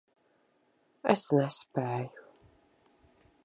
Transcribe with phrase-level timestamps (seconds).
[1.13, 2.27] Es nespēju.